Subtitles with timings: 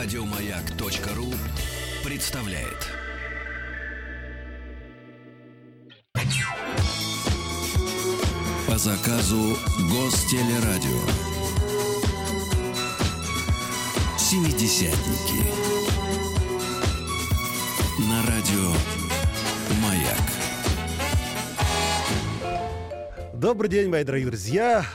[0.00, 1.34] Радиомаяк.ру
[2.08, 2.86] представляет.
[8.68, 9.56] По заказу
[9.90, 11.00] Гостелерадио.
[14.16, 15.42] Семидесятники.
[18.08, 18.72] На радио
[19.82, 20.26] Маяк.
[23.34, 24.86] Добрый день, мои дорогие друзья.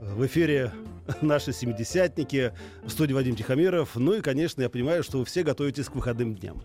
[0.00, 0.70] В эфире
[1.20, 2.52] наши семидесятники,
[2.82, 3.96] в студии Вадим Тихомиров.
[3.96, 6.62] Ну и, конечно, я понимаю, что вы все готовитесь к выходным дням.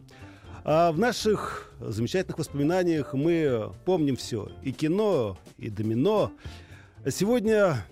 [0.64, 4.52] А в наших замечательных воспоминаниях мы помним все.
[4.64, 6.32] И кино, и домино.
[7.10, 7.86] Сегодня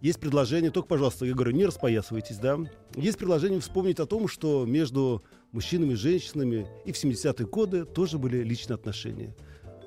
[0.00, 2.58] есть предложение, только, пожалуйста, я говорю, не распоясывайтесь, да.
[2.94, 8.18] Есть предложение вспомнить о том, что между мужчинами и женщинами и в 70-е годы тоже
[8.18, 9.34] были личные отношения.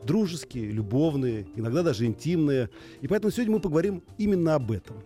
[0.03, 2.70] Дружеские, любовные, иногда даже интимные.
[3.02, 5.03] И поэтому сегодня мы поговорим именно об этом.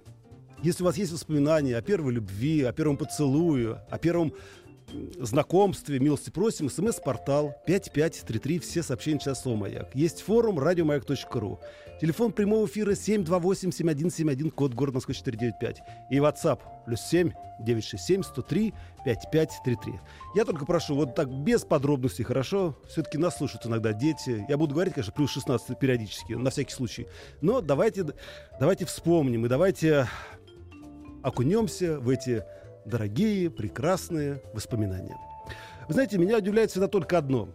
[0.61, 4.33] Если у вас есть воспоминания о первой любви, о первом поцелуе, о первом
[5.19, 9.95] знакомстве, милости просим, смс-портал 5533, все сообщения час слово «Маяк».
[9.95, 11.59] Есть форум радиомаяк.ру.
[12.01, 15.81] Телефон прямого эфира 728-7171, код города Москва 495.
[16.11, 18.73] И WhatsApp плюс 7 967 103
[19.05, 19.93] 5533.
[20.35, 22.75] Я только прошу, вот так без подробностей, хорошо?
[22.87, 24.45] Все-таки нас слушают иногда дети.
[24.47, 27.07] Я буду говорить, конечно, плюс 16 периодически, на всякий случай.
[27.41, 28.05] Но давайте,
[28.59, 30.07] давайте вспомним и давайте
[31.23, 32.43] окунемся в эти
[32.85, 35.17] дорогие, прекрасные воспоминания.
[35.87, 37.49] Вы знаете, меня удивляет всегда только одно.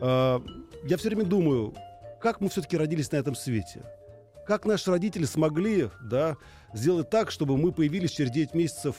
[0.00, 0.42] А,
[0.84, 1.74] я все время думаю,
[2.20, 3.84] как мы все-таки родились на этом свете?
[4.46, 6.36] Как наши родители смогли да,
[6.72, 8.96] сделать так, чтобы мы появились через 9 месяцев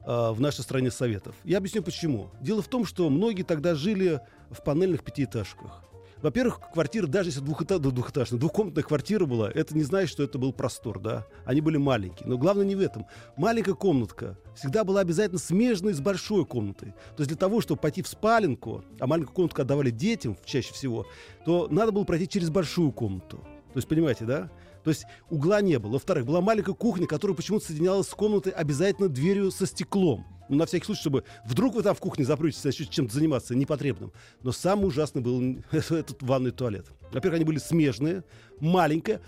[0.00, 1.34] а, в нашей стране Советов?
[1.44, 2.30] Я объясню почему.
[2.40, 5.87] Дело в том, что многие тогда жили в панельных пятиэтажках.
[6.22, 10.52] Во-первых, квартира, даже если двухэтажная, двухэтажная, двухкомнатная квартира была, это не значит, что это был
[10.52, 11.26] простор, да.
[11.44, 12.28] Они были маленькие.
[12.28, 13.06] Но главное не в этом.
[13.36, 16.90] Маленькая комнатка всегда была обязательно смежной с большой комнатой.
[17.16, 21.06] То есть для того, чтобы пойти в спаленку, а маленькую комнатку отдавали детям чаще всего,
[21.44, 23.38] то надо было пройти через большую комнату.
[23.72, 24.50] То есть, понимаете, да?
[24.82, 25.92] То есть угла не было.
[25.92, 30.26] Во-вторых, была маленькая кухня, которая почему-то соединялась с комнатой обязательно дверью со стеклом.
[30.48, 34.12] Ну, на всякий случай, чтобы вдруг вы там в кухне запретесь, начнете чем-то заниматься непотребным.
[34.42, 36.86] Но самый ужасный был этот ванный туалет.
[37.12, 38.24] Во-первых, они были смежные,
[38.60, 39.20] маленькие,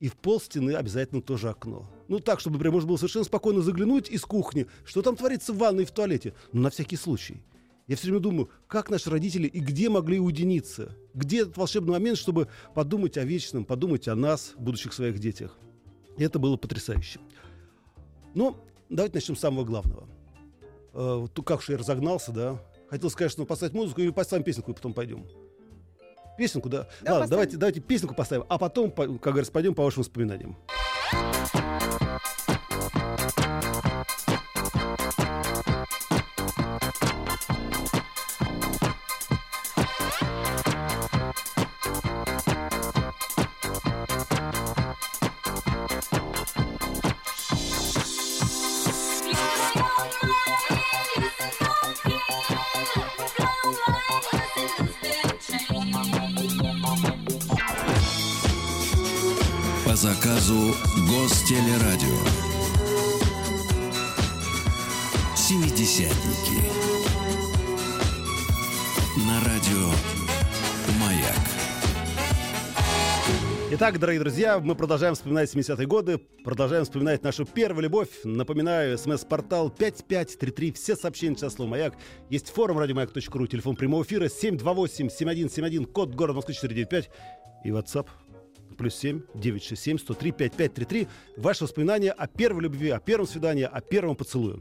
[0.00, 1.90] и в пол стены обязательно тоже окно.
[2.08, 5.58] Ну, так, чтобы прям можно было совершенно спокойно заглянуть из кухни, что там творится в
[5.58, 6.34] ванной и в туалете.
[6.52, 7.42] Ну, на всякий случай.
[7.88, 10.94] Я все время думаю, как наши родители и где могли уединиться?
[11.14, 15.58] Где этот волшебный момент, чтобы подумать о вечном, подумать о нас, будущих своих детях?
[16.18, 17.18] И это было потрясающе.
[18.34, 20.08] Но давайте начнем с самого главного.
[20.94, 22.62] Э, как же я разогнался, да?
[22.88, 25.26] Хотел сказать, что поставить музыку и поставим песенку, и потом пойдем.
[26.38, 26.88] Песенку, да?
[27.02, 30.56] да Ладно, давайте, давайте песенку поставим, а потом, как говорится, пойдем по вашим воспоминаниям.
[59.98, 60.76] Заказу
[61.10, 62.18] Гостелерадио.
[65.36, 66.62] Семидесятники.
[69.26, 69.90] На радио
[71.00, 71.34] Маяк.
[73.72, 78.10] Итак, дорогие друзья, мы продолжаем вспоминать 70-е годы, продолжаем вспоминать нашу первую любовь.
[78.22, 81.94] Напоминаю, смс-портал 5533, все сообщения сейчас слово «Маяк».
[82.30, 87.10] Есть форум радиомаяк.ру, телефон прямого эфира 728-7171, код город Москвы 495
[87.64, 88.06] и WhatsApp
[88.78, 91.08] плюс 7 967 103 5533.
[91.36, 94.60] Ваши воспоминания о первой любви, о первом свидании, о первом поцелуе.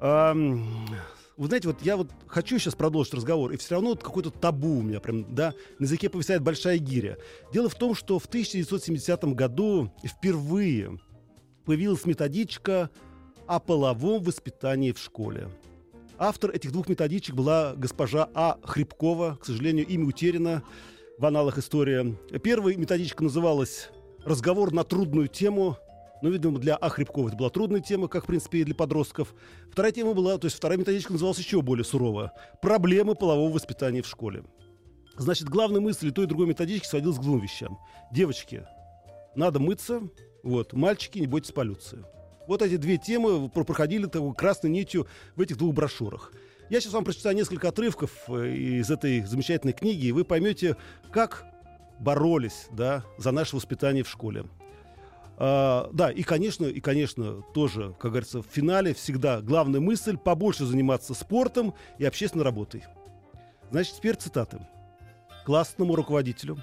[0.00, 0.86] Эм,
[1.36, 4.78] вы знаете, вот я вот хочу сейчас продолжить разговор, и все равно вот какой-то табу
[4.78, 7.16] у меня прям, да, на языке повисает большая гиря.
[7.52, 10.98] Дело в том, что в 1970 году впервые
[11.64, 12.90] появилась методичка
[13.46, 15.48] о половом воспитании в школе.
[16.18, 18.58] Автор этих двух методичек была госпожа А.
[18.62, 20.62] Хребкова, к сожалению, имя утеряно
[21.18, 22.16] в аналах история.
[22.42, 23.90] Первая методичка называлась
[24.24, 25.76] «Разговор на трудную тему».
[26.22, 29.34] Ну, видимо, для Ахребкова это была трудная тема, как, в принципе, и для подростков.
[29.70, 32.32] Вторая тема была, то есть вторая методичка называлась еще более сурово.
[32.62, 34.44] «Проблемы полового воспитания в школе».
[35.16, 37.78] Значит, главная мысль той и другой методички сводилась к двум вещам.
[38.10, 38.66] Девочки,
[39.36, 40.02] надо мыться,
[40.42, 42.04] вот, мальчики, не бойтесь полюции.
[42.48, 45.06] Вот эти две темы проходили такой красной нитью
[45.36, 46.32] в этих двух брошюрах.
[46.70, 50.76] Я сейчас вам прочитаю несколько отрывков э, из этой замечательной книги, и вы поймете,
[51.12, 51.44] как
[51.98, 54.46] боролись да, за наше воспитание в школе.
[55.36, 60.64] А, да, и, конечно, и, конечно, тоже, как говорится, в финале всегда главная мысль– побольше
[60.64, 62.84] заниматься спортом и общественной работой.
[63.70, 64.66] Значит, теперь цитаты.
[65.44, 66.56] Классному руководителю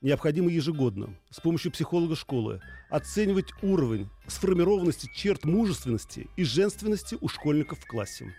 [0.00, 7.80] необходимо ежегодно с помощью психолога школы оценивать уровень сформированности черт мужественности и женственности у школьников
[7.80, 8.32] в классе.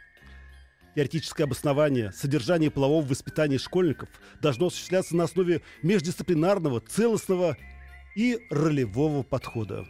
[0.95, 4.09] Теоретическое обоснование содержания полового воспитания школьников
[4.41, 7.57] должно осуществляться на основе междисциплинарного, целостного
[8.15, 9.87] и ролевого подхода.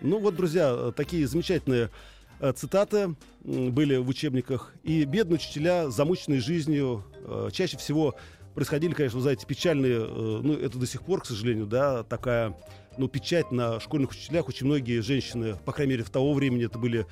[0.00, 1.90] Ну вот, друзья, такие замечательные
[2.38, 4.72] э, цитаты были в учебниках.
[4.84, 8.14] И бедные учителя, замученные жизнью, э, чаще всего
[8.54, 12.56] происходили, конечно, знаете, печальные, э, ну, это до сих пор, к сожалению, да, такая,
[12.96, 14.48] ну, печать на школьных учителях.
[14.48, 17.06] Очень многие женщины, по крайней мере, в того времени это были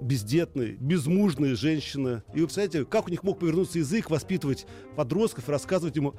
[0.00, 2.22] бездетные, безмужные женщины.
[2.34, 6.14] И вы представляете, как у них мог повернуться язык, воспитывать подростков, рассказывать ему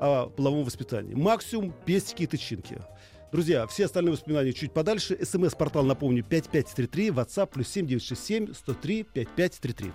[0.00, 1.14] о половом воспитании.
[1.14, 2.78] Максимум пестики и тычинки.
[3.30, 5.18] Друзья, все остальные воспоминания чуть подальше.
[5.22, 9.92] СМС-портал, напомню, 5533, WhatsApp плюс 7967 103 5533.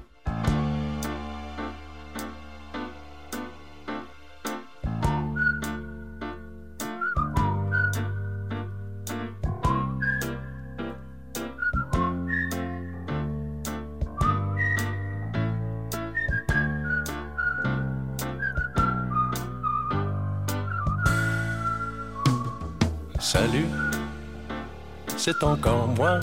[23.33, 23.65] Salut,
[25.18, 26.19] c'est encore moi.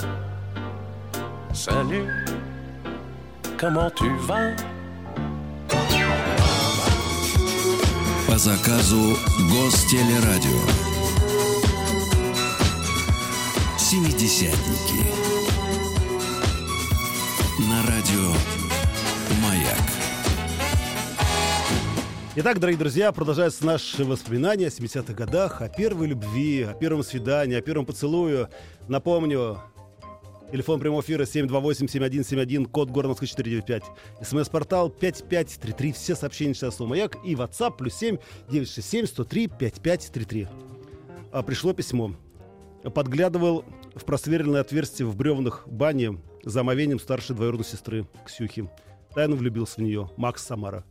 [1.52, 2.06] Salut,
[3.58, 4.54] comment tu vas?
[8.28, 9.16] По заказу
[9.50, 10.60] Гостелерадио.
[13.76, 15.39] Семидесятники.
[22.36, 27.56] Итак, дорогие друзья, продолжаются наши воспоминания о 70-х годах, о первой любви, о первом свидании,
[27.56, 28.48] о первом поцелую.
[28.86, 29.58] Напомню,
[30.52, 33.82] телефон прямого эфира 728-7171, код Горновска 495.
[34.22, 38.18] СМС-портал 5533, все сообщения сейчас слово «Маяк» и WhatsApp плюс 7
[38.48, 40.48] 967 103 5533.
[41.32, 42.14] А, пришло письмо.
[42.94, 43.64] Подглядывал
[43.96, 48.70] в просверленное отверстие в бревнах бане за омовением старшей двоюродной сестры Ксюхи.
[49.16, 50.08] Тайно влюбился в нее.
[50.16, 50.84] Макс Самара.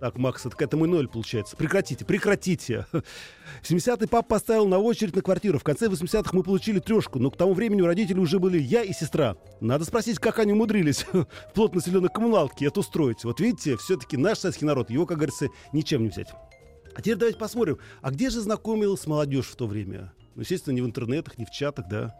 [0.00, 1.56] Так, Макс, это к этому и ноль получается.
[1.56, 2.86] Прекратите, прекратите.
[2.90, 5.58] В 70-е папа поставил на очередь на квартиру.
[5.58, 8.82] В конце 80-х мы получили трешку, но к тому времени у родителей уже были я
[8.82, 9.36] и сестра.
[9.60, 13.24] Надо спросить, как они умудрились в плотно населенной коммуналке это устроить.
[13.24, 16.28] Вот видите, все-таки наш советский народ, его, как говорится, ничем не взять.
[16.94, 20.12] А теперь давайте посмотрим, а где же знакомилась молодежь в то время?
[20.34, 22.14] Ну, естественно, не в интернетах, не в чатах, да.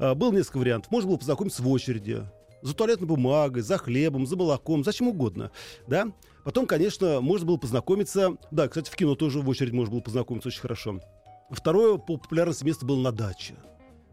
[0.00, 0.90] А, было несколько вариантов.
[0.90, 2.24] Можно было познакомиться в очереди,
[2.62, 5.52] за туалетной бумагой, за хлебом, за молоком, за чем угодно,
[5.86, 6.12] да.
[6.44, 8.36] Потом, конечно, можно было познакомиться...
[8.50, 11.00] Да, кстати, в кино тоже в очередь можно было познакомиться очень хорошо.
[11.50, 13.54] Второе по популярности место было на даче.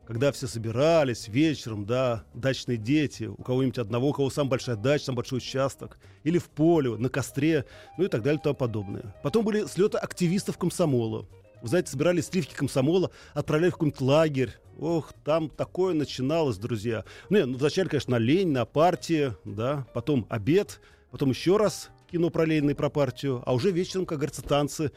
[0.06, 5.06] Когда все собирались вечером, да, дачные дети, у кого-нибудь одного, у кого самая большая дача,
[5.06, 7.66] самый большой участок, или в поле, на костре,
[7.98, 9.14] ну и так далее и тому подобное.
[9.22, 11.28] Потом были слеты активистов комсомола.
[11.62, 14.54] Вы знаете, собирали сливки комсомола, отправляли в какой-нибудь лагерь.
[14.80, 17.04] Ох, там такое начиналось, друзья.
[17.30, 20.80] Ну, ну вначале, конечно, на лень, на партии, да, потом обед,
[21.12, 24.92] потом еще раз кино про Ленина и про партию, а уже вечером, как говорится, танцы.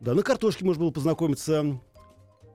[0.00, 1.80] Да, на картошке можно было познакомиться.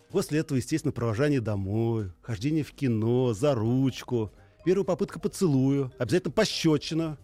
[0.09, 4.31] После этого, естественно, провожание домой, хождение в кино, за ручку,
[4.63, 7.17] первая попытка поцелую, обязательно пощечина.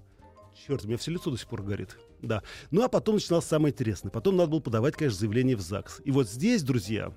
[0.68, 1.98] Черт, у меня все лицо до сих пор горит.
[2.22, 2.44] Да.
[2.70, 4.12] Ну, а потом начиналось самое интересное.
[4.12, 6.02] Потом надо было подавать, конечно, заявление в ЗАГС.
[6.04, 7.14] И вот здесь, друзья,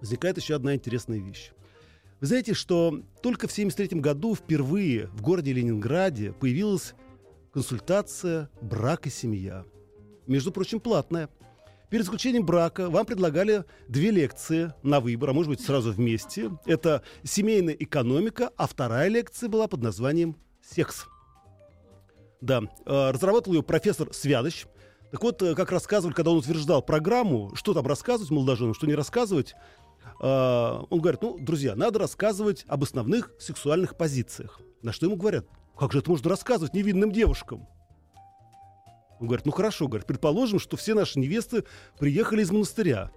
[0.00, 1.52] возникает еще одна интересная вещь.
[2.20, 6.94] Вы знаете, что только в 1973 году впервые в городе Ленинграде появилась
[7.54, 9.64] консультация «Брак и семья».
[10.26, 11.30] Между прочим, платная.
[11.88, 16.50] Перед заключением брака вам предлагали две лекции на выбор, а может быть сразу вместе.
[16.66, 20.36] Это семейная экономика, а вторая лекция была под названием
[20.68, 21.06] «Секс».
[22.40, 24.64] Да, э, разработал ее профессор Свядощ.
[25.12, 28.96] Так вот, э, как рассказывали, когда он утверждал программу, что там рассказывать молодоженам, что не
[28.96, 29.54] рассказывать,
[30.20, 34.60] э, он говорит, ну, друзья, надо рассказывать об основных сексуальных позициях.
[34.82, 35.46] На что ему говорят,
[35.78, 37.66] как же это можно рассказывать невинным девушкам?
[39.20, 41.64] Он говорит, ну хорошо, говорит, предположим, что все наши невесты
[41.98, 43.10] приехали из монастыря.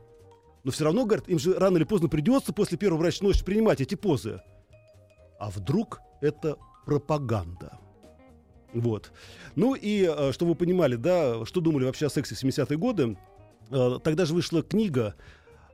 [0.63, 3.81] Но все равно, говорит, им же рано или поздно придется после первой брачной ночи принимать
[3.81, 4.41] эти позы.
[5.39, 7.77] А вдруг это пропаганда?
[8.73, 9.11] Вот.
[9.55, 13.17] Ну и, э, чтобы вы понимали, да, что думали вообще о сексе в 70-е годы,
[13.69, 15.15] э, тогда же вышла книга,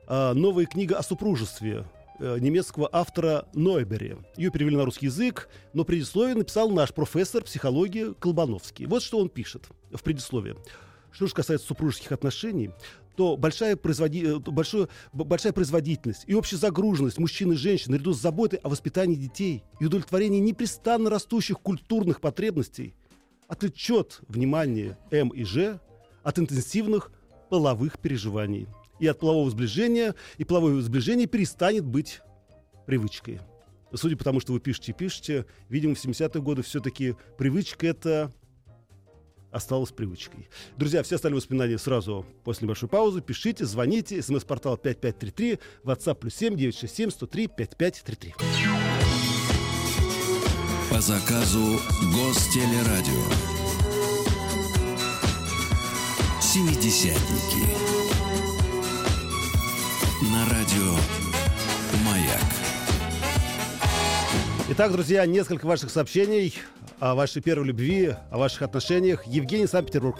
[0.06, 1.86] э, новая книга о супружестве
[2.20, 4.16] немецкого автора Нойбери.
[4.36, 8.86] Ее перевели на русский язык, но предисловие написал наш профессор психологии Колбановский.
[8.86, 10.56] Вот что он пишет в предисловии.
[11.10, 12.70] Что же касается супружеских отношений,
[13.16, 14.24] то большая, производи...
[14.24, 14.88] э, большое...
[15.12, 19.86] большая производительность и общая загруженность мужчин и женщин наряду с заботой о воспитании детей и
[19.86, 22.94] удовлетворении непрестанно растущих культурных потребностей
[23.46, 25.78] отвлечет внимание М и Ж
[26.22, 27.12] от интенсивных
[27.50, 28.66] половых переживаний.
[29.00, 32.20] И от полового сближения, и половое сближение перестанет быть
[32.86, 33.40] привычкой.
[33.92, 38.32] Судя по тому, что вы пишете и пишете, видимо, в 70-е годы все-таки привычка это
[39.54, 40.48] осталась привычкой.
[40.76, 43.20] Друзья, все остальные воспоминания сразу после небольшой паузы.
[43.20, 44.20] Пишите, звоните.
[44.20, 48.34] СМС-портал 5533, WhatsApp плюс 7 967 103 5533.
[50.90, 51.80] По заказу
[52.12, 53.24] Гостелерадио.
[56.40, 58.03] Семидесятники.
[60.32, 60.92] На радио
[62.04, 62.40] Маяк.
[64.70, 66.54] Итак, друзья, несколько ваших сообщений
[67.00, 69.26] о вашей первой любви, о ваших отношениях.
[69.26, 70.18] Евгений, Санкт-Петербург.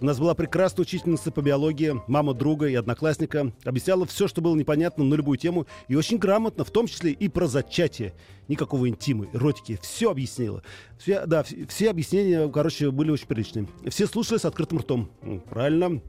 [0.00, 3.52] У нас была прекрасная учительница по биологии, мама друга и одноклассника.
[3.64, 7.28] Объясняла все, что было непонятно на любую тему, и очень грамотно, в том числе и
[7.28, 8.14] про зачатие.
[8.48, 9.78] Никакого интима, эротики.
[9.82, 10.62] Все объяснила.
[10.98, 13.68] Все, да, вс- все объяснения, короче, были очень приличные.
[13.88, 15.10] Все слушали с открытым ртом.
[15.50, 16.00] Правильно.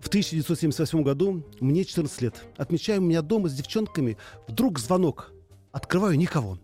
[0.00, 2.44] В 1978 году мне 14 лет.
[2.56, 4.16] Отмечаем у меня дома с девчонками.
[4.46, 5.32] Вдруг звонок.
[5.72, 6.58] Открываю никого.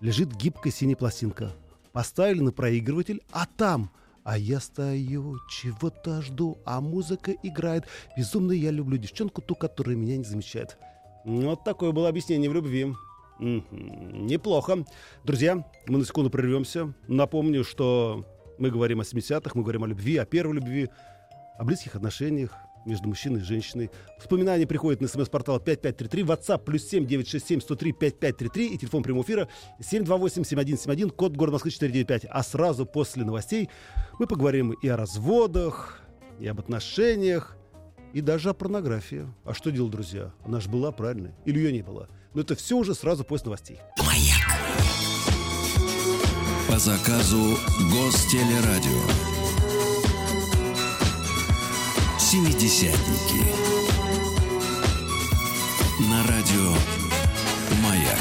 [0.00, 1.52] Лежит гибкая синяя пластинка.
[1.92, 3.90] Поставили на проигрыватель, а там...
[4.22, 7.84] А я стою, чего-то жду, а музыка играет.
[8.16, 10.78] Безумно я люблю девчонку, ту, которая меня не замечает.
[11.26, 12.94] Вот такое было объяснение в любви.
[13.38, 14.86] Неплохо.
[15.24, 16.94] Друзья, мы на секунду прервемся.
[17.06, 18.24] Напомню, что
[18.58, 20.88] мы говорим о 70-х, мы говорим о любви, о первой любви,
[21.58, 23.90] о близких отношениях между мужчиной и женщиной.
[24.18, 29.48] Вспоминания приходят на смс-портал 5533, WhatsApp плюс 7 967 103 5533 и телефон прямого эфира
[29.80, 32.26] 728 7171, код города Москвы 495.
[32.30, 33.68] А сразу после новостей
[34.18, 36.00] мы поговорим и о разводах,
[36.38, 37.56] и об отношениях,
[38.12, 39.26] и даже о порнографии.
[39.44, 40.32] А что делать, друзья?
[40.44, 41.32] Она же была правильной.
[41.44, 42.08] Или ее не было?
[42.32, 43.78] Но это все уже сразу после новостей.
[46.68, 47.56] По заказу
[47.92, 49.33] Гостелерадио.
[52.34, 53.44] Семидесятники.
[56.10, 56.72] На радио
[57.80, 58.18] Маяк.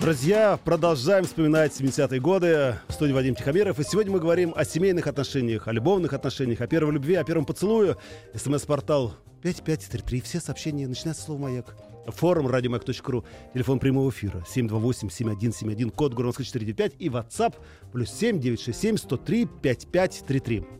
[0.00, 2.78] Друзья, продолжаем вспоминать 70-е годы.
[2.88, 3.78] В студии Вадим Тихомиров.
[3.78, 7.44] И сегодня мы говорим о семейных отношениях, о любовных отношениях, о первой любви, о первом
[7.44, 7.98] поцелуе.
[8.32, 10.22] СМС-портал 5533.
[10.22, 11.76] Все сообщения начинаются с слова «Маяк».
[12.06, 13.26] Форум радиомаяк.ру.
[13.52, 17.56] Телефон прямого эфира 728-7171, код Москвы 495 и WhatsApp
[17.92, 20.78] плюс 7 967 103 5533.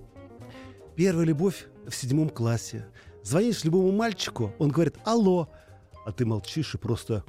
[0.98, 2.84] Первая любовь в седьмом классе.
[3.22, 5.48] Звонишь любому мальчику, он говорит «Алло»,
[6.04, 7.22] а ты молчишь и просто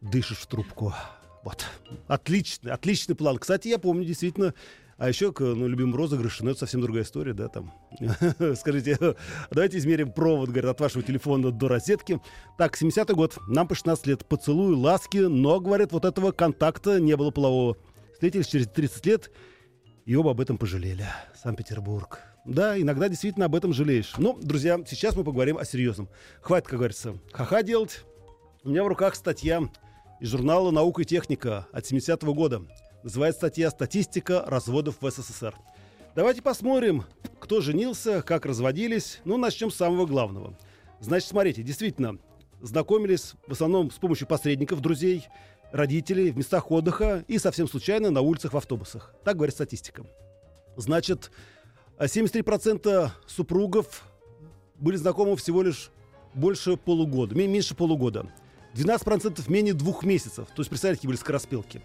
[0.00, 0.94] дышишь в трубку.
[1.42, 1.66] Вот.
[2.06, 3.38] Отличный, отличный план.
[3.38, 4.54] Кстати, я помню, действительно,
[4.98, 7.74] а еще к ну, любимому розыгрышу, ну, это совсем другая история, да, там.
[8.54, 8.96] Скажите,
[9.50, 12.20] давайте измерим провод, говорит, от вашего телефона до розетки.
[12.56, 17.16] Так, 70-й год, нам по 16 лет, поцелуй, ласки, но, говорят, вот этого контакта не
[17.16, 17.76] было полового.
[18.12, 19.32] Встретились через 30 лет,
[20.04, 21.06] и оба об этом пожалели.
[21.42, 22.20] Санкт-Петербург.
[22.44, 24.14] Да, иногда действительно об этом жалеешь.
[24.18, 26.08] Но, друзья, сейчас мы поговорим о серьезном.
[26.40, 28.04] Хватит, как говорится, ха-ха делать.
[28.64, 29.62] У меня в руках статья
[30.20, 32.62] из журнала «Наука и техника» от 70-го года.
[33.02, 35.54] Называется статья «Статистика разводов в СССР».
[36.14, 37.04] Давайте посмотрим,
[37.40, 39.20] кто женился, как разводились.
[39.24, 40.56] Ну, начнем с самого главного.
[41.00, 42.18] Значит, смотрите, действительно,
[42.60, 45.26] знакомились в основном с помощью посредников, друзей,
[45.72, 49.14] родителей в местах отдыха и совсем случайно на улицах в автобусах.
[49.24, 50.04] Так говорит статистика.
[50.76, 51.30] Значит,
[51.98, 54.04] а 73% супругов
[54.76, 55.90] были знакомы всего лишь
[56.34, 58.30] больше полугода, ме- меньше полугода.
[58.74, 60.48] 12% менее двух месяцев.
[60.48, 61.82] То есть, представляете, какие были скороспелки.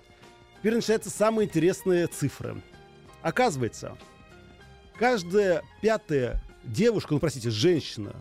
[0.59, 2.57] Теперь начинается самая интересная цифра.
[3.21, 3.97] Оказывается,
[4.97, 8.15] каждая пятая девушка, ну, простите, женщина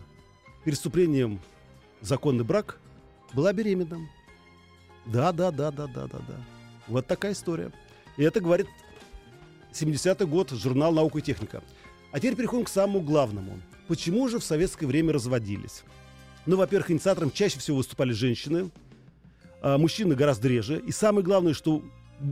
[0.63, 2.79] в законный брак
[3.33, 4.07] была беременна.
[5.07, 6.35] Да, да, да, да, да, да, да.
[6.87, 7.71] Вот такая история.
[8.17, 8.67] И это говорит
[9.73, 11.63] 70-й год, журнал «Наука и техника».
[12.11, 13.59] А теперь переходим к самому главному.
[13.87, 15.83] Почему же в советское время разводились?
[16.45, 18.71] Ну, во-первых, инициатором чаще всего выступали женщины,
[19.61, 20.79] а мужчины гораздо реже.
[20.79, 21.83] И самое главное, что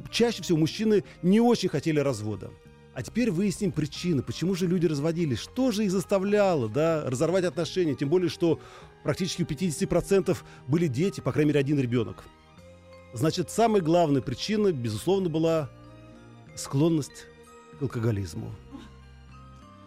[0.10, 2.52] чаще всего мужчины не очень хотели развода.
[2.94, 7.94] А теперь выясним причины, почему же люди разводились, что же их заставляло да, разорвать отношения,
[7.94, 8.62] тем более, что
[9.04, 12.24] практически у 50% были дети, по крайней мере, один ребенок.
[13.16, 15.70] Значит, самая главная причина, безусловно, была
[16.54, 17.28] склонность
[17.80, 18.54] к алкоголизму.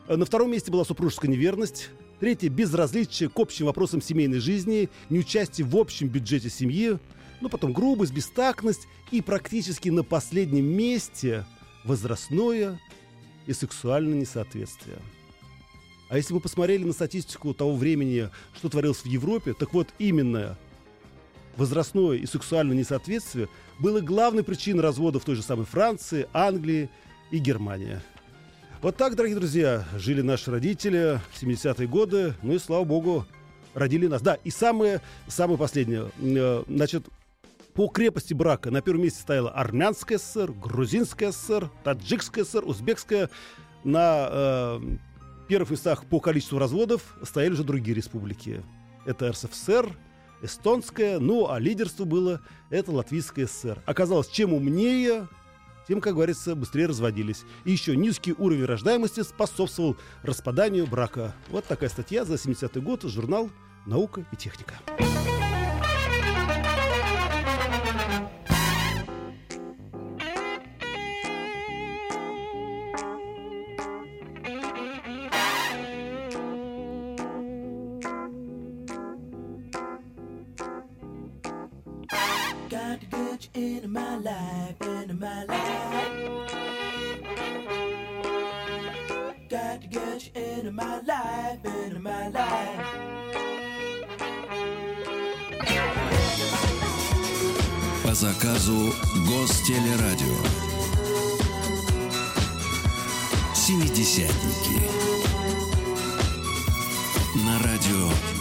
[0.08, 1.90] На втором месте была супружеская неверность.
[2.20, 6.98] Третье– безразличие к общим вопросам семейной жизни, неучастие в общем бюджете семьи.
[7.42, 8.88] Ну, потом грубость, бестактность.
[9.10, 11.44] И практически на последнем месте
[11.84, 12.80] возрастное
[13.46, 14.96] и сексуальное несоответствие.
[16.08, 20.56] А если мы посмотрели на статистику того времени, что творилось в Европе, так вот именно
[21.56, 26.90] возрастное и сексуальное несоответствие было главной причиной развода в той же самой Франции, Англии
[27.30, 28.00] и Германии.
[28.80, 33.26] Вот так, дорогие друзья, жили наши родители в 70-е годы, ну и, слава богу,
[33.74, 34.22] родили нас.
[34.22, 36.10] Да, и самое, самое последнее.
[36.20, 37.06] Э, значит,
[37.74, 43.30] по крепости брака на первом месте стояла Армянская ССР, Грузинская ССР, Таджикская ССР, Узбекская.
[43.84, 44.80] На э,
[45.48, 48.62] первых местах по количеству разводов стояли уже другие республики.
[49.06, 49.96] Это РСФСР,
[50.42, 52.40] Эстонская, ну а лидерство было
[52.70, 53.82] это Латвийская ССР.
[53.86, 55.28] Оказалось, чем умнее,
[55.88, 57.44] тем, как говорится, быстрее разводились.
[57.64, 61.34] И еще низкий уровень рождаемости способствовал распаданию брака.
[61.48, 63.50] Вот такая статья за 70-й год, журнал
[63.86, 64.74] «Наука и техника».
[98.04, 98.92] По заказу
[99.26, 100.36] Гостелерадио.
[103.54, 104.80] Семидесятники.
[107.44, 108.37] На радио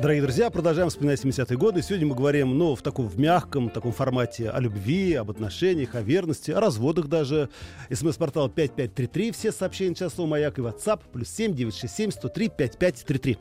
[0.00, 1.82] Дорогие друзья, продолжаем вспоминать 70-е годы.
[1.82, 6.00] Сегодня мы говорим, ну, в таком в мягком таком формате о любви, об отношениях, о
[6.00, 7.50] верности, о разводах даже.
[7.90, 13.38] СМС-портал 5533, все сообщения сейчас слово «Маяк» и WhatsApp, плюс 7 967 103 5533.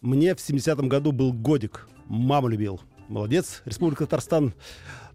[0.00, 1.88] Мне в 70-м году был годик.
[2.06, 2.80] Мама любил.
[3.08, 3.62] Молодец.
[3.64, 4.54] Республика Татарстан.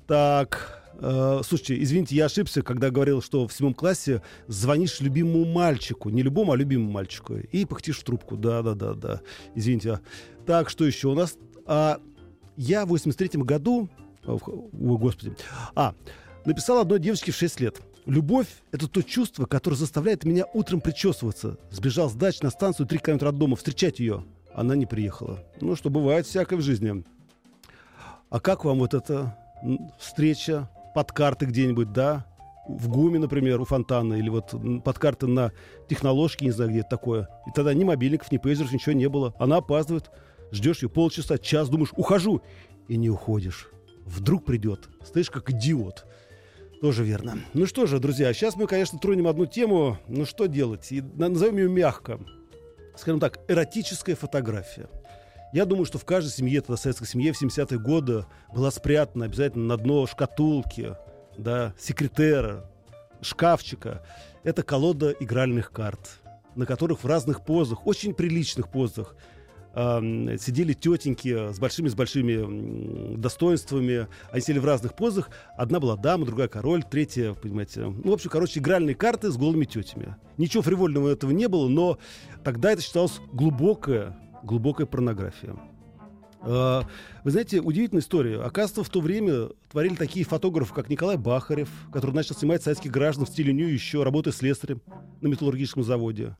[0.07, 6.09] Так, э, слушайте, извините, я ошибся, когда говорил, что в седьмом классе звонишь любимому мальчику.
[6.09, 7.35] Не любому, а любимому мальчику.
[7.35, 8.37] И пыхтишь трубку.
[8.37, 8.93] Да-да-да.
[8.93, 9.21] да.
[9.55, 9.99] Извините.
[10.45, 11.37] Так, что еще у нас?
[11.65, 11.99] А,
[12.57, 13.89] я в 83-м году...
[14.25, 15.35] О, о, господи.
[15.75, 15.95] А,
[16.45, 17.81] написал одной девочке в 6 лет.
[18.05, 21.57] Любовь— это то чувство, которое заставляет меня утром причесываться.
[21.71, 25.43] Сбежал с дачи на станцию 3 километра от дома встречать ее она не приехала.
[25.61, 27.03] Ну, что бывает всякое в жизни.
[28.29, 29.37] А как вам вот эта
[29.99, 32.25] встреча под карты где-нибудь, да?
[32.67, 34.53] В ГУМе, например, у фонтана, или вот
[34.83, 35.51] под карты на
[35.89, 37.27] техноложке, не знаю, где это такое.
[37.47, 39.33] И тогда ни мобильников, ни пейзеров, ничего не было.
[39.37, 40.09] Она опаздывает.
[40.51, 42.41] Ждешь ее полчаса, час, думаешь, ухожу.
[42.87, 43.69] И не уходишь.
[44.05, 44.87] Вдруг придет.
[45.03, 46.05] Стоишь как идиот.
[46.81, 47.39] Тоже верно.
[47.53, 49.97] Ну что же, друзья, сейчас мы, конечно, тронем одну тему.
[50.07, 50.91] Ну что делать?
[50.91, 52.19] И назовем ее мягко
[52.95, 54.89] скажем так, эротическая фотография.
[55.53, 59.65] Я думаю, что в каждой семье, тогда советской семье в 70-е годы была спрятана обязательно
[59.65, 60.95] на дно шкатулки,
[61.37, 62.69] да, секретера,
[63.21, 64.03] шкафчика.
[64.43, 66.21] Это колода игральных карт,
[66.55, 69.15] на которых в разных позах, очень приличных позах,
[69.75, 74.07] сидели тетеньки с большими с большими достоинствами.
[74.31, 75.29] Они сидели в разных позах.
[75.57, 77.81] Одна была дама, другая король, третья, понимаете.
[77.81, 80.15] Ну, в общем, короче, игральные карты с голыми тетями.
[80.37, 81.97] Ничего фривольного этого не было, но
[82.43, 85.55] тогда это считалось глубокая, глубокая порнография.
[86.41, 86.83] А,
[87.23, 88.41] вы знаете, удивительная история.
[88.41, 93.25] Оказывается, в то время творили такие фотографы, как Николай Бахарев, который начал снимать советских граждан
[93.25, 94.81] в стиле нью еще, работая слесарем
[95.21, 96.35] на металлургическом заводе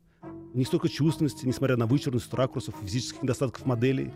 [0.54, 4.12] не столько чувственности, несмотря на вычурность ракурсов, физических недостатков моделей.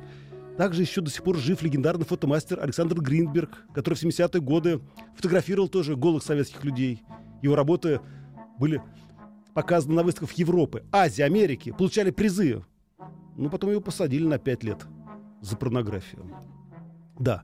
[0.58, 4.80] Также еще до сих пор жив легендарный фотомастер Александр Гринберг, который в 70-е годы
[5.16, 7.04] фотографировал тоже голых советских людей.
[7.42, 8.02] Его работы
[8.58, 8.82] были
[9.54, 12.64] показаны на выставках Европы, Азии, Америки, получали призы.
[13.38, 14.86] Но потом его посадили на 5 лет
[15.42, 16.30] за порнографию.
[17.18, 17.44] Да.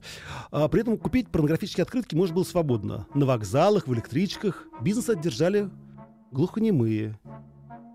[0.51, 3.07] А при этом купить порнографические открытки можно было свободно.
[3.13, 4.67] На вокзалах, в электричках.
[4.81, 5.69] Бизнес одержали
[6.31, 7.17] глухонемые,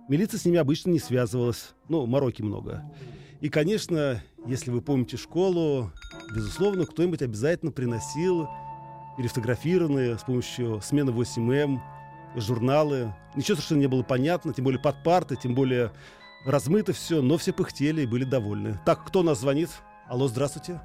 [0.09, 1.75] Милиция с ними обычно не связывалась.
[1.91, 2.83] Ну, мороки много.
[3.43, 5.93] И, конечно, если вы помните школу,
[6.35, 8.49] безусловно, кто-нибудь обязательно приносил
[9.19, 11.79] перефотографированные с помощью смены 8М
[12.37, 13.15] журналы.
[13.37, 15.93] Ничего совершенно не было понятно, тем более под парты, тем более
[16.44, 18.79] размыто все, но все пыхтели и были довольны.
[18.85, 19.70] Так, кто нас звонит?
[20.09, 20.81] Алло, здравствуйте.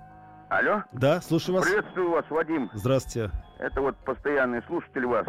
[0.49, 0.83] Алло?
[0.91, 1.65] Да, слушаю вас.
[1.65, 2.69] Приветствую вас, Вадим.
[2.73, 3.31] Здравствуйте.
[3.59, 5.25] Это вот постоянный слушатель вас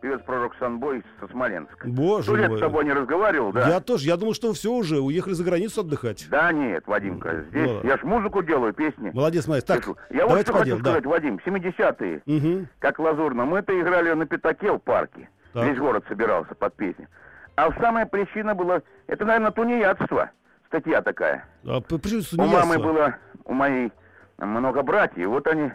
[0.00, 1.88] певец пророк Санбой со Смоленска.
[1.88, 2.58] Боже Сто лет мой.
[2.58, 3.68] с тобой не разговаривал, да?
[3.68, 6.26] Я тоже, я думал, что все уже, уехали за границу отдыхать.
[6.30, 9.10] Да нет, Вадимка, здесь Ну, я ж музыку делаю, песни.
[9.12, 9.64] Молодец, молодец.
[9.66, 9.96] Так, пишу.
[10.10, 10.80] я вот что по хочу да.
[10.82, 12.68] сказать, Вадим, 70-е, Мгм.
[12.78, 15.28] как лазурно, мы-то играли на пятаке в парке.
[15.54, 15.64] Так.
[15.66, 17.08] Весь город собирался под песни.
[17.56, 20.30] А самая причина была, это, наверное, тунеядство.
[20.68, 21.44] Статья такая.
[21.64, 23.92] А п- при чем тут У мамы было, у моей
[24.38, 25.70] много братьев, вот они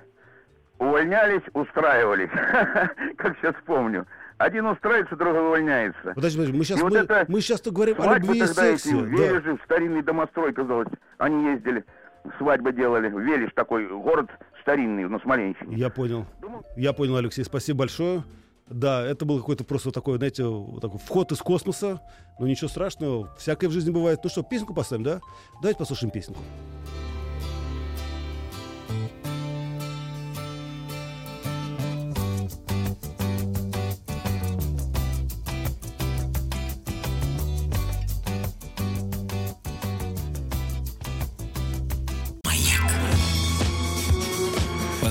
[0.78, 2.30] увольнялись, устраивались,
[3.18, 4.06] как сейчас помню.
[4.38, 6.14] Один устраивается, другой увольняется.
[6.16, 8.52] Подожди, подожди, мы сейчас, И вот мы, это мы сейчас говорим о любви и эти,
[8.52, 8.96] сексе.
[8.96, 9.54] в да.
[9.56, 10.88] В старинный домострой, казалось,
[11.20, 11.86] они ездили,
[12.40, 13.10] свадьбы делали.
[13.10, 14.30] Вележ такой город
[14.62, 15.76] старинный на Смоленщине.
[15.78, 16.26] Я понял.
[16.76, 18.24] Я понял, Алексей, спасибо большое.
[18.72, 20.44] Да, это был какой-то просто такой, знаете,
[20.82, 22.02] такой вход из космоса.
[22.40, 24.20] Но ничего страшного, всякое в жизни бывает.
[24.24, 25.22] Ну что, песенку поставим, да?
[25.62, 26.42] Давайте послушаем песенку.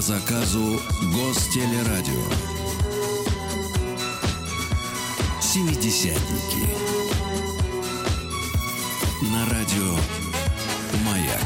[0.00, 0.80] Заказу
[1.14, 2.49] Гостелерадио.
[5.52, 6.64] Семидесятники.
[9.32, 9.96] На радио
[11.04, 11.44] Маяк.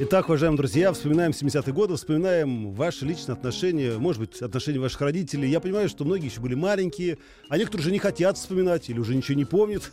[0.00, 5.48] Итак, уважаемые друзья, вспоминаем 70-е годы, вспоминаем ваши личные отношения, может быть, отношения ваших родителей.
[5.48, 7.16] Я понимаю, что многие еще были маленькие,
[7.48, 9.88] а некоторые уже не хотят вспоминать или уже ничего не помнят.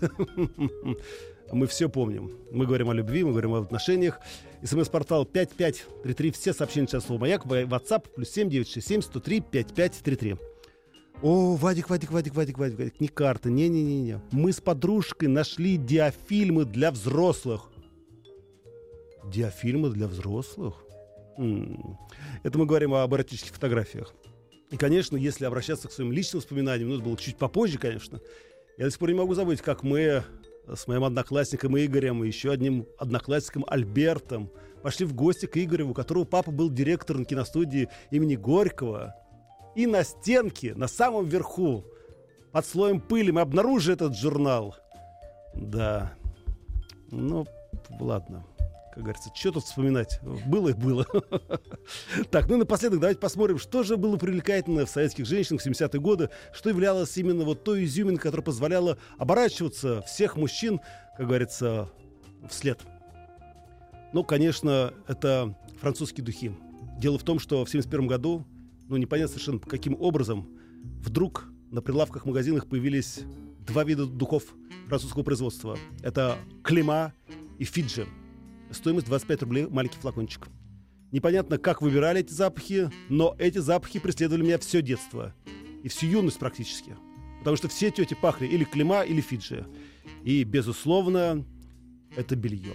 [1.51, 2.31] Мы все помним.
[2.51, 4.19] Мы говорим о любви, мы говорим об отношениях.
[4.63, 6.31] СМС-портал 5533.
[6.31, 7.45] Все сообщения сейчас слово «Маяк».
[7.45, 10.52] WhatsApp плюс 7967 103 5533.
[11.23, 14.19] О, Вадик, Вадик, Вадик, Вадик, Вадик, Вадик, не карта, не-не-не-не.
[14.31, 17.69] Мы с подружкой нашли диафильмы для взрослых.
[19.31, 20.83] Диафильмы для взрослых?
[21.37, 21.97] М.
[22.43, 24.13] Это мы говорим об эротических фотографиях.
[24.69, 28.19] И, конечно, если обращаться к своим личным воспоминаниям, ну, это было чуть попозже, конечно,
[28.77, 30.25] я до сих пор не могу забыть, как мы
[30.67, 35.93] с моим одноклассником Игорем и еще одним одноклассником Альбертом пошли в гости к Игорю, у
[35.93, 39.15] которого папа был директором киностудии имени Горького.
[39.75, 41.85] И на стенке, на самом верху,
[42.51, 44.75] под слоем пыли, мы обнаружили этот журнал.
[45.55, 46.13] Да.
[47.09, 47.45] Ну,
[47.99, 48.45] ладно.
[48.93, 50.19] Как говорится, что тут вспоминать?
[50.45, 51.07] Было и было.
[52.29, 55.99] Так, ну и напоследок давайте посмотрим, что же было привлекательно в советских женщинах в 70-е
[55.99, 60.79] годы, что являлось именно вот той изюминкой, которая позволяла оборачиваться всех мужчин,
[61.17, 61.89] как говорится,
[62.49, 62.79] вслед.
[64.13, 66.55] Ну, конечно, это французские духи.
[66.99, 68.45] Дело в том, что в 71 году,
[68.87, 70.49] ну, непонятно совершенно каким образом,
[71.01, 73.21] вдруг на прилавках магазинах появились
[73.65, 74.43] два вида духов
[74.87, 75.77] французского производства.
[76.01, 77.13] Это Клима
[77.57, 78.07] и Фиджи.
[78.71, 80.47] Стоимость 25 рублей маленький флакончик.
[81.11, 85.33] Непонятно, как выбирали эти запахи, но эти запахи преследовали меня все детство.
[85.83, 86.95] И всю юность практически.
[87.39, 89.67] Потому что все тети пахли или Клима, или Фиджи.
[90.23, 91.45] И, безусловно,
[92.15, 92.73] это белье.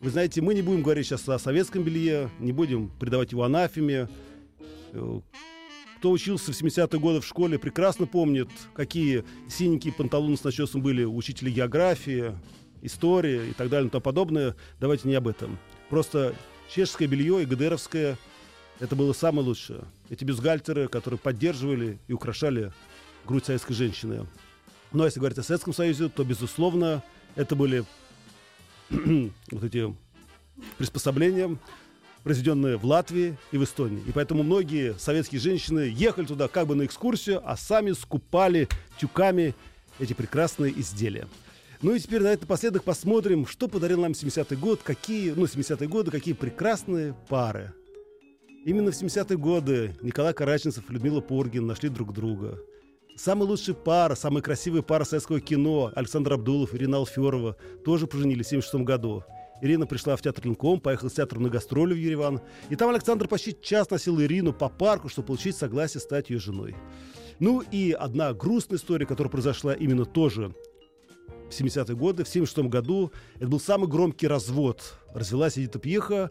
[0.00, 4.08] Вы знаете, мы не будем говорить сейчас о советском белье, не будем придавать его анафеме.
[4.92, 5.20] Э,
[5.98, 11.04] Кто учился в 70-е годы в школе, прекрасно помнит, какие синенькие панталоны с начесом были
[11.04, 12.34] у учителей географии,
[12.82, 14.54] истории и так далее и тому подобное.
[14.78, 15.58] Давайте не об этом.
[15.90, 16.34] Просто
[16.68, 18.16] чешское белье и ГДРовское–
[18.78, 19.84] это было самое лучшее.
[20.08, 22.72] Эти бюстгальтеры, которые поддерживали и украшали
[23.26, 24.26] грудь советской женщины.
[24.92, 27.02] Но если говорить о Советском Союзе, то, безусловно,
[27.34, 27.84] это были
[28.90, 29.94] вот эти
[30.78, 31.58] приспособления,
[32.28, 34.02] произведенные в Латвии и в Эстонии.
[34.06, 38.68] И поэтому многие советские женщины ехали туда как бы на экскурсию, а сами скупали
[39.00, 39.54] тюками
[39.98, 41.26] эти прекрасные изделия.
[41.80, 46.10] Ну и теперь, наверное, напоследок посмотрим, что подарил нам 70-й год, какие, ну, 70-е годы,
[46.10, 47.72] какие прекрасные пары.
[48.66, 52.58] Именно в 70-е годы Николай Караченцев и Людмила Поргин нашли друг друга.
[53.16, 58.48] Самая лучшая пара, самая красивая пара советского кино Александр Абдулов и Ирина Алферова тоже поженились
[58.48, 59.24] в 76 году.
[59.60, 62.40] Ирина пришла в театр Линком, поехала с театром на гастроли в Ереван.
[62.70, 66.76] И там Александр почти час носил Ирину по парку, чтобы получить согласие стать ее женой.
[67.38, 70.54] Ну и одна грустная история, которая произошла именно тоже
[71.48, 72.24] в 70-е годы.
[72.24, 74.98] В 76 году это был самый громкий развод.
[75.12, 76.30] Развелась Эдита Пьеха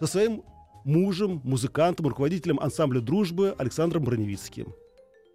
[0.00, 0.44] со своим
[0.84, 4.74] мужем, музыкантом, руководителем ансамбля «Дружбы» Александром Броневицким.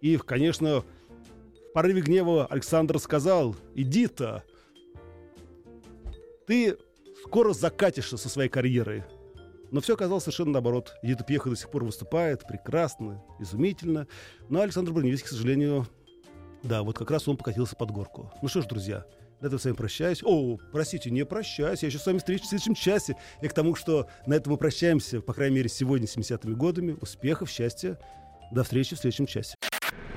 [0.00, 4.44] И, конечно, в порыве гнева Александр сказал, «Эдита,
[6.46, 6.76] ты
[7.26, 9.04] скоро закатишься со своей карьерой».
[9.70, 10.94] Но все оказалось совершенно наоборот.
[11.02, 14.08] Эдита Пьеха до сих пор выступает прекрасно, изумительно.
[14.48, 15.86] Но Александр Броневицкий, к сожалению,
[16.62, 18.32] да, вот как раз он покатился под горку.
[18.42, 19.06] Ну что ж, друзья,
[19.40, 20.22] на этом с вами прощаюсь.
[20.24, 21.82] О, простите, не прощаюсь.
[21.82, 23.16] Я еще с вами встречусь в следующем часе.
[23.40, 26.96] И к тому, что на этом мы прощаемся, по крайней мере, сегодня, 70-ми годами.
[27.00, 27.98] Успехов, счастья.
[28.52, 29.54] До встречи в следующем часе.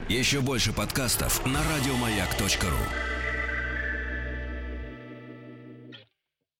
[0.09, 3.12] Еще больше подкастов на радиомаяк.ру.